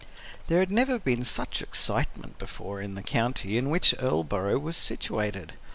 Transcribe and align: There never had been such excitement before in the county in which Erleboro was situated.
There 0.47 0.65
never 0.65 0.93
had 0.93 1.03
been 1.03 1.23
such 1.23 1.61
excitement 1.61 2.39
before 2.39 2.81
in 2.81 2.95
the 2.95 3.03
county 3.03 3.55
in 3.55 3.69
which 3.69 3.93
Erleboro 3.99 4.57
was 4.59 4.75
situated. 4.75 5.53